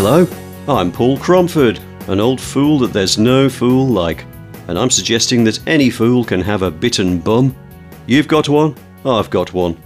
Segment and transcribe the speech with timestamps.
[0.00, 0.28] Hello,
[0.68, 4.26] I'm Paul Cromford, an old fool that there's no fool like,
[4.68, 7.56] and I'm suggesting that any fool can have a bitten bum.
[8.06, 9.76] You've got one, I've got one.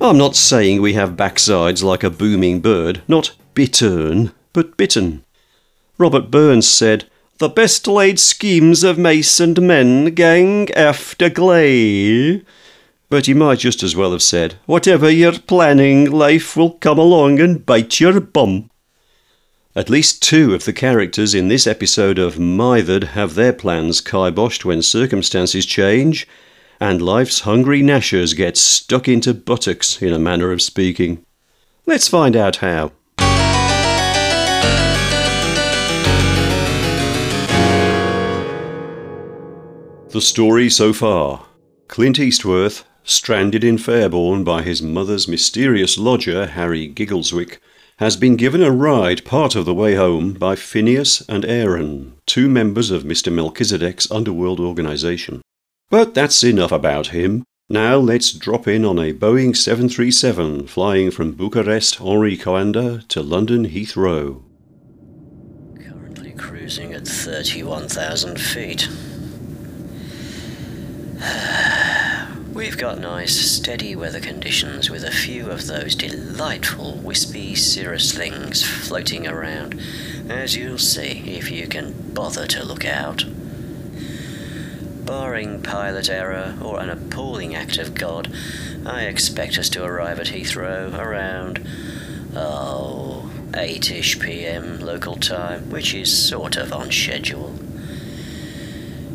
[0.00, 5.22] I'm not saying we have backsides like a booming bird, not bittern, but bitten.
[5.98, 7.08] Robert Burns said,
[7.38, 12.44] The best laid schemes of mace and men gang after gley.
[13.08, 17.38] But he might just as well have said, Whatever you're planning, life will come along
[17.38, 18.68] and bite your bum.
[19.76, 24.64] At least two of the characters in this episode of Mithered have their plans kiboshed
[24.64, 26.28] when circumstances change,
[26.78, 31.26] and life's hungry gnashers get stuck into buttocks, in a manner of speaking.
[31.86, 32.92] Let's find out how.
[40.10, 41.46] The story so far
[41.88, 47.58] Clint Eastworth, stranded in Fairbourne by his mother's mysterious lodger, Harry Giggleswick,
[47.98, 52.48] has been given a ride part of the way home by Phineas and Aaron, two
[52.48, 53.32] members of Mr.
[53.32, 55.40] Melchizedek's underworld organization.
[55.90, 57.44] But that's enough about him.
[57.68, 63.68] Now let's drop in on a Boeing 737 flying from Bucharest Henri Coanda to London
[63.68, 64.42] Heathrow.
[65.80, 68.88] Currently cruising at 31,000 feet.
[72.54, 78.62] We've got nice, steady weather conditions with a few of those delightful wispy cirrus things
[78.62, 79.80] floating around,
[80.28, 83.24] as you'll see if you can bother to look out.
[85.04, 88.32] Barring pilot error or an appalling act of God,
[88.86, 91.66] I expect us to arrive at Heathrow around,
[92.36, 97.52] oh, 8 ish pm local time, which is sort of on schedule.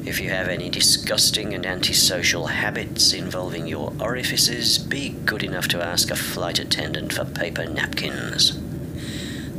[0.09, 5.85] If you have any disgusting and antisocial habits involving your orifices, be good enough to
[5.85, 8.59] ask a flight attendant for paper napkins.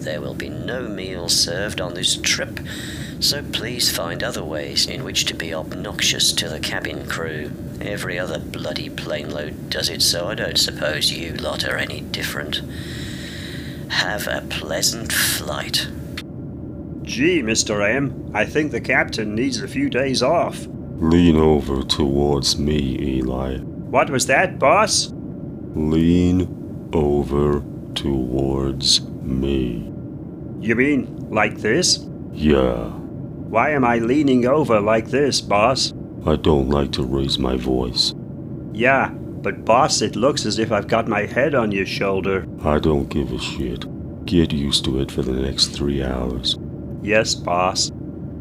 [0.03, 2.59] There will be no meals served on this trip,
[3.21, 7.53] so please find other ways in which to be obnoxious to the cabin crew.
[7.81, 12.01] Every other bloody plane load does it, so I don't suppose you lot are any
[12.01, 12.61] different.
[13.89, 15.87] Have a pleasant flight.
[17.11, 17.83] Gee, Mr.
[17.93, 20.69] M, I think the captain needs a few days off.
[21.01, 23.59] Lean over towards me, Eli.
[23.59, 25.13] What was that, boss?
[25.75, 27.65] Lean over
[27.97, 29.93] towards me.
[30.61, 32.07] You mean like this?
[32.33, 32.91] Yeah,
[33.51, 35.93] Why am I leaning over like this, boss?
[36.25, 38.15] I don't like to raise my voice.
[38.73, 42.47] Yeah, but boss, it looks as if I've got my head on your shoulder.
[42.63, 43.85] I don't give a shit.
[44.27, 46.57] Get used to it for the next three hours.
[47.03, 47.91] Yes, boss.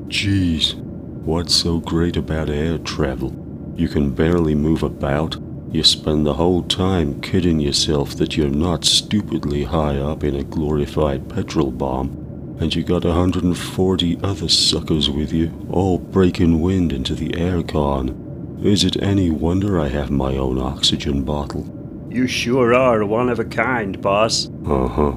[0.08, 0.75] Jeez,
[1.24, 3.34] what's so great about air travel?
[3.75, 5.38] You can barely move about.
[5.72, 10.44] You spend the whole time kidding yourself that you're not stupidly high up in a
[10.44, 17.16] glorified petrol bomb, and you got 140 other suckers with you, all breaking wind into
[17.16, 18.66] the aircon.
[18.66, 21.66] Is it any wonder I have my own oxygen bottle?
[22.09, 24.50] You sure are one of a kind, boss.
[24.66, 25.14] Uh huh.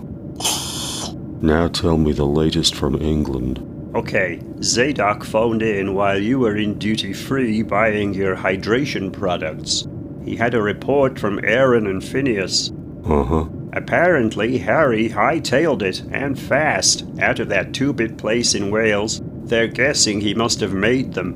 [1.43, 3.69] Now tell me the latest from England.
[3.97, 9.87] Okay, Zadok phoned in while you were in duty free buying your hydration products.
[10.25, 12.73] He had a report from Aaron and Phineas.
[13.05, 13.49] Uh huh.
[13.73, 19.21] Apparently, Harry hightailed it, and fast, out of that two bit place in Wales.
[19.45, 21.33] They're guessing he must have made them.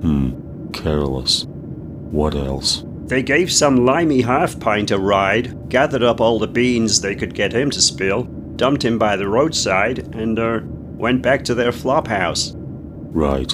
[0.00, 0.70] Hmm.
[0.70, 1.46] Careless.
[1.48, 2.84] What else?
[3.06, 7.34] They gave some limey half pint a ride, gathered up all the beans they could
[7.34, 11.72] get him to spill, dumped him by the roadside, and, er, went back to their
[11.72, 12.52] flop house.
[12.56, 13.50] Right.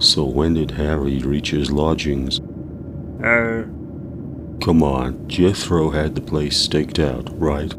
[0.00, 2.40] So when did Harry reach his lodgings?
[3.20, 3.68] Er,
[4.62, 7.72] Come on, Jethro had the place staked out, right?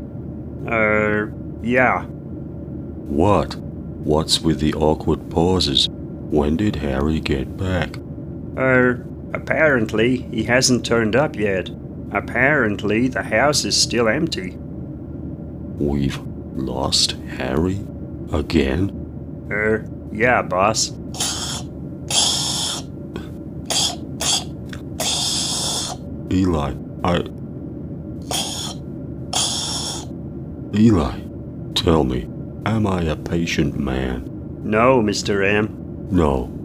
[0.67, 2.03] er, yeah.
[2.05, 3.55] What?
[3.55, 5.87] What's with the awkward pauses?
[5.91, 7.97] When did Harry get back?
[8.57, 11.69] Er, apparently he hasn't turned up yet.
[12.11, 14.57] Apparently the house is still empty.
[15.79, 16.19] We've
[16.55, 17.79] lost Harry?
[18.33, 19.47] Again?
[19.49, 20.91] Er, yeah, boss.
[26.31, 26.73] Eli,
[27.03, 27.23] I.
[30.77, 31.19] Eli,
[31.73, 32.27] tell me,
[32.65, 34.29] am I a patient man?
[34.63, 35.47] No, Mr.
[35.47, 36.07] M.
[36.11, 36.58] No.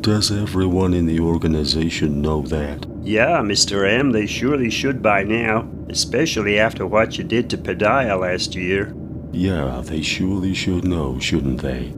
[0.00, 2.86] Does everyone in the organization know that?
[3.02, 3.86] Yeah, Mr.
[3.86, 8.94] M, they surely should by now, especially after what you did to Pedaiah last year.
[9.30, 11.92] Yeah, they surely should know, shouldn't they?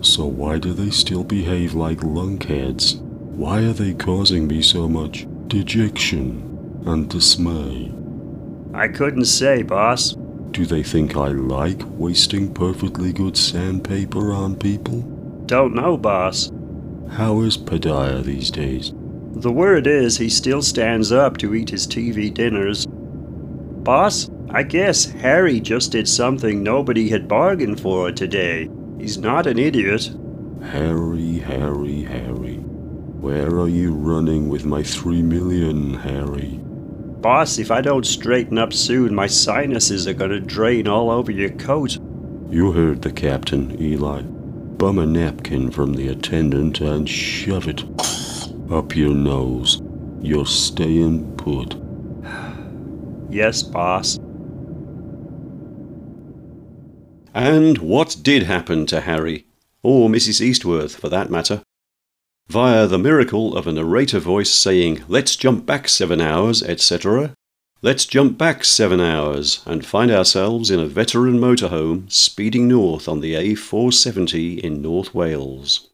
[0.00, 2.98] So why do they still behave like lunkheads?
[3.00, 7.92] Why are they causing me so much dejection and dismay?
[8.72, 10.16] I couldn't say, boss.
[10.52, 15.02] Do they think I like wasting perfectly good sandpaper on people?
[15.44, 16.50] Don't know, boss.
[17.10, 18.92] How is Pedaiah these days?
[19.36, 22.86] The word is he still stands up to eat his TV dinners.
[22.88, 28.68] Boss, I guess Harry just did something nobody had bargained for today.
[28.98, 30.10] He's not an idiot.
[30.62, 32.56] Harry, Harry, Harry.
[32.56, 36.60] Where are you running with my three million, Harry?
[37.20, 41.50] Boss, if I don't straighten up soon, my sinuses are gonna drain all over your
[41.50, 41.98] coat.
[42.50, 44.22] You heard the captain, Eli.
[44.76, 47.84] Bum a napkin from the attendant and shove it
[48.70, 49.80] up your nose.
[50.20, 51.76] You're staying put.
[53.30, 54.18] Yes, boss.
[57.34, 59.46] And what did happen to Harry?
[59.82, 60.40] Or Mrs.
[60.40, 61.62] Eastworth, for that matter?
[62.48, 67.34] Via the miracle of a narrator voice saying, Let's jump back seven hours, etc.,
[67.84, 73.20] let's jump back seven hours and find ourselves in a veteran motorhome speeding north on
[73.20, 75.90] the A470 in North Wales.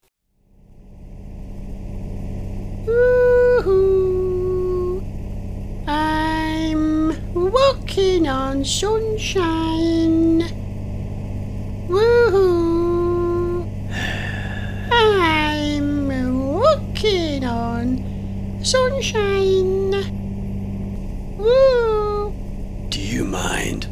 [2.87, 4.23] Woo-hoo.
[5.89, 10.45] I'm walking on sunshine.
[11.89, 13.69] Woo-hoo.
[14.93, 16.07] I'm
[16.55, 20.21] walking on sunshine.
[21.41, 22.35] Woo.
[22.91, 23.89] Do you mind?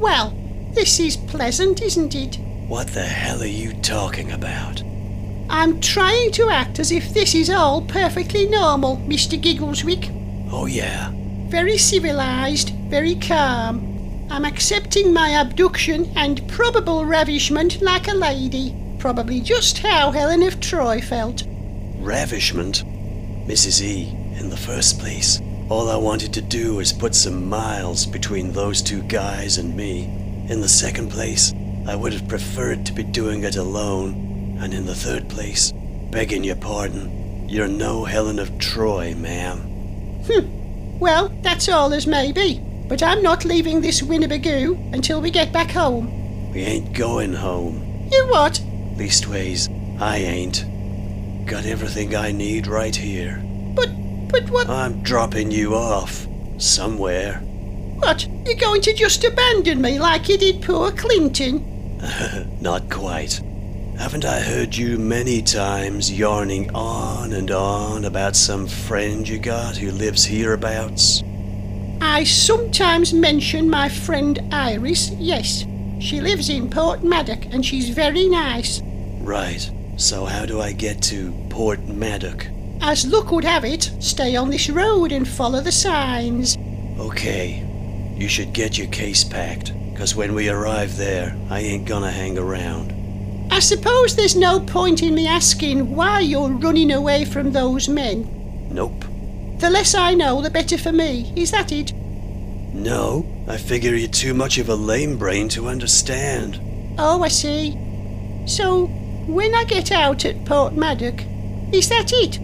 [0.00, 0.32] well,
[0.82, 2.40] this is pleasant, isn't it?
[2.66, 4.82] What the hell are you talking about?
[5.48, 9.40] I'm trying to act as if this is all perfectly normal, Mr.
[9.40, 10.10] Giggleswick.
[10.50, 11.12] Oh, yeah.
[11.46, 14.26] Very civilized, very calm.
[14.28, 18.74] I'm accepting my abduction and probable ravishment like a lady.
[18.98, 21.44] Probably just how Helen of Troy felt.
[22.00, 22.82] Ravishment?
[23.46, 23.82] Mrs.
[23.82, 28.50] E, in the first place, all I wanted to do was put some miles between
[28.50, 30.21] those two guys and me.
[30.48, 31.54] In the second place,
[31.86, 34.58] I would have preferred to be doing it alone.
[34.60, 35.72] And in the third place,
[36.10, 39.58] begging your pardon, you're no Helen of Troy, ma'am.
[40.26, 40.98] Hm.
[40.98, 42.60] Well, that's all as may be.
[42.88, 46.52] But I'm not leaving this Winnebago until we get back home.
[46.52, 48.08] We ain't going home.
[48.10, 48.60] You what?
[48.96, 49.68] Leastways,
[50.00, 50.66] I ain't.
[51.46, 53.42] Got everything I need right here.
[53.74, 53.88] But,
[54.28, 54.68] but what?
[54.68, 56.26] I'm dropping you off.
[56.58, 57.42] Somewhere.
[58.02, 58.26] What?
[58.44, 61.62] You're going to just abandon me like you did poor Clinton?
[62.60, 63.40] Not quite.
[63.96, 69.76] Haven't I heard you many times yarning on and on about some friend you got
[69.76, 71.22] who lives hereabouts?
[72.00, 75.64] I sometimes mention my friend Iris, yes.
[76.00, 78.82] She lives in Porthmadog and she's very nice.
[79.20, 79.70] Right.
[79.96, 82.80] So how do I get to Porthmadog?
[82.82, 86.58] As luck would have it, stay on this road and follow the signs.
[86.98, 87.64] Okay.
[88.22, 92.38] You should get your case packed, because when we arrive there, I ain't gonna hang
[92.38, 92.94] around.
[93.50, 98.68] I suppose there's no point in me asking why you're running away from those men.
[98.70, 99.04] Nope.
[99.58, 101.32] The less I know, the better for me.
[101.34, 101.92] Is that it?
[102.72, 106.60] No, I figure you're too much of a lame brain to understand.
[106.98, 107.76] Oh, I see.
[108.46, 108.86] So,
[109.26, 112.38] when I get out at Porthmadog, is that it?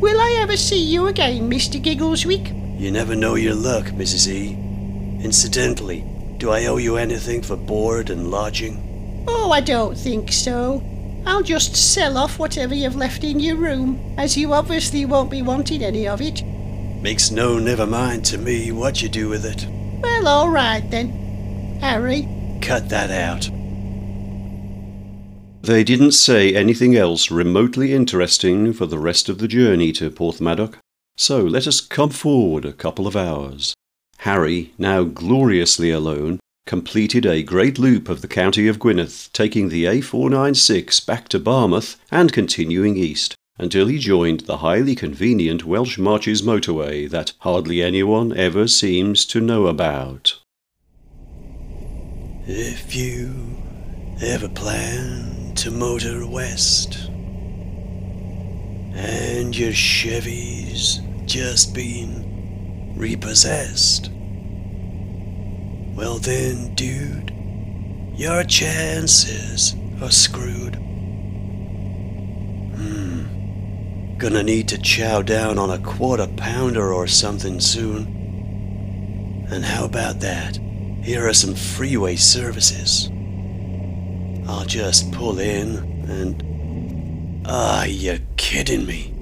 [0.00, 1.82] Will I ever see you again, Mr.
[1.82, 2.78] Giggleswick?
[2.78, 4.28] You never know your luck, Mrs.
[4.28, 4.65] E.
[5.26, 6.04] Incidentally,
[6.38, 9.24] do I owe you anything for board and lodging?
[9.26, 10.80] Oh, I don't think so.
[11.26, 15.42] I'll just sell off whatever you've left in your room, as you obviously won't be
[15.42, 16.44] wanting any of it.
[17.02, 19.66] Makes no never mind to me what you do with it.
[20.00, 21.08] Well, all right then.
[21.80, 22.28] Harry,
[22.62, 23.50] Cut that out.
[25.62, 30.76] They didn't say anything else remotely interesting for the rest of the journey to Porthmadog,
[31.16, 33.74] so let us come forward a couple of hours.
[34.18, 39.84] Harry, now gloriously alone, completed a great loop of the county of Gwynedd, taking the
[39.84, 46.42] A496 back to Barmouth and continuing east until he joined the highly convenient Welsh Marches
[46.42, 50.40] motorway that hardly anyone ever seems to know about.
[52.46, 53.56] If you
[54.20, 57.08] ever plan to motor west
[58.94, 62.35] and your Chevy's just been
[62.96, 64.10] repossessed,
[65.94, 67.32] well then, dude,
[68.14, 70.76] your chances are screwed.
[72.74, 74.16] Hmm.
[74.18, 79.46] Gonna need to chow down on a quarter pounder or something soon.
[79.50, 80.58] And how about that?
[81.02, 83.10] Here are some freeway services.
[84.48, 85.76] I'll just pull in
[86.08, 87.42] and.
[87.46, 89.14] Ah, you kidding me?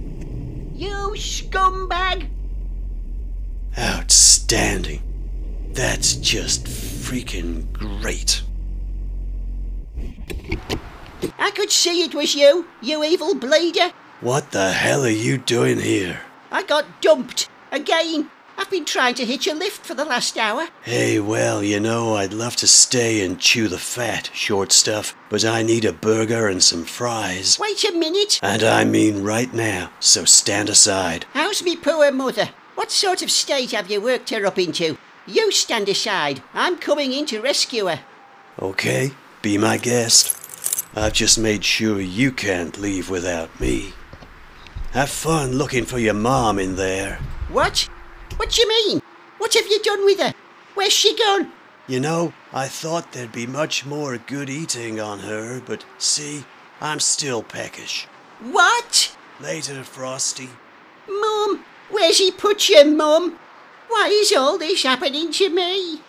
[0.74, 2.28] You scumbag!
[3.78, 5.02] Outstanding.
[5.72, 8.42] That's just freaking great.
[11.38, 13.92] I could see it was you, you evil bleeder.
[14.20, 16.20] What the hell are you doing here?
[16.50, 17.48] I got dumped.
[17.72, 18.30] Again.
[18.56, 20.68] I've been trying to hitch a lift for the last hour.
[20.82, 25.44] Hey, well, you know, I'd love to stay and chew the fat, short stuff, but
[25.44, 27.58] I need a burger and some fries.
[27.58, 28.38] Wait a minute.
[28.42, 31.26] And I mean right now, so stand aside.
[31.32, 32.50] How's me poor mother?
[32.74, 34.98] What sort of state have you worked her up into?
[35.26, 36.42] You stand aside.
[36.52, 38.00] I'm coming in to rescue her.
[38.60, 39.12] Okay,
[39.42, 40.40] be my guest.
[40.96, 43.92] I've just made sure you can't leave without me.
[44.92, 47.18] Have fun looking for your mom in there.
[47.50, 47.88] What?
[48.36, 49.02] What do you mean?
[49.38, 50.34] What have you done with her?
[50.74, 51.52] Where's she gone?
[51.86, 56.44] You know, I thought there'd be much more good eating on her, but see,
[56.80, 58.06] I'm still peckish.
[58.40, 59.16] What?
[59.40, 60.48] Later, Frosty.
[61.08, 63.38] Mum, where's he put you, Mum?
[63.88, 66.00] Why is all this happening to me?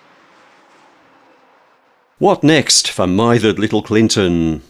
[2.17, 4.61] What next for mithered little Clinton?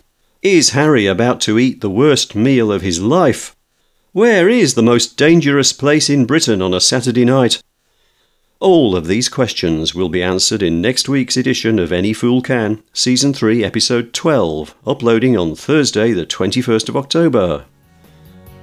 [0.41, 3.55] Is Harry about to eat the worst meal of his life?
[4.11, 7.61] Where is the most dangerous place in Britain on a Saturday night?
[8.59, 12.81] All of these questions will be answered in next week's edition of Any Fool Can,
[12.93, 17.65] Season 3, Episode 12, uploading on Thursday, the 21st of October.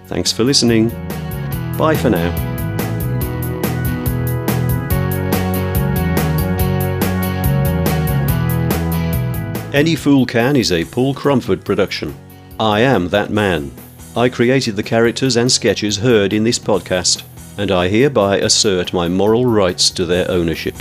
[0.07, 0.91] Thanks for listening.
[1.83, 2.31] Bye for now.
[9.75, 12.15] Any Fool Can is a Paul Cromford production.
[12.61, 13.73] I am that man.
[14.17, 17.25] I created the characters and sketches heard in this podcast,
[17.59, 20.77] and I hereby assert my moral rights to their ownership.